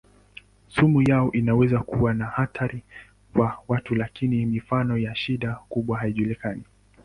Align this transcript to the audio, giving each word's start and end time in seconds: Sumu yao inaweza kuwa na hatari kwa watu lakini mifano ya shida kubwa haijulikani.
Sumu 0.67 1.01
yao 1.01 1.31
inaweza 1.31 1.79
kuwa 1.79 2.13
na 2.13 2.25
hatari 2.25 2.83
kwa 3.33 3.57
watu 3.67 3.95
lakini 3.95 4.45
mifano 4.45 4.97
ya 4.97 5.15
shida 5.15 5.55
kubwa 5.69 5.97
haijulikani. 5.99 6.63